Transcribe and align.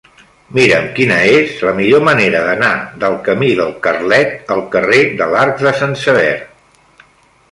Mira'm 0.57 0.85
quina 0.99 1.17
és 1.39 1.59
la 1.65 1.73
millor 1.79 2.01
manera 2.07 2.39
d'anar 2.47 2.71
del 3.03 3.17
camí 3.27 3.51
del 3.59 3.75
Carlet 3.83 4.51
al 4.55 4.65
carrer 4.77 5.01
de 5.21 5.27
l'Arc 5.35 5.61
de 5.67 5.75
Sant 5.83 5.93
Sever. 6.07 6.27